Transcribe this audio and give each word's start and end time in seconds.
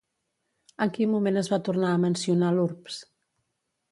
En 0.85 0.93
quin 0.95 1.11
moment 1.15 1.37
es 1.41 1.51
va 1.51 1.59
tornar 1.69 1.91
a 1.97 2.01
mencionar 2.05 2.51
l'urbs? 2.57 2.97